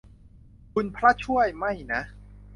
[0.73, 2.01] คุณพระช่วย ไม่นะ